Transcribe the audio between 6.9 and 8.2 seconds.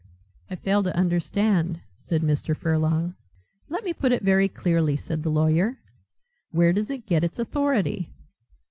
get its authority?"